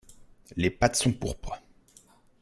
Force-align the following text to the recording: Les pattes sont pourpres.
Les 0.57 0.71
pattes 0.71 0.95
sont 0.95 1.13
pourpres. 1.13 1.61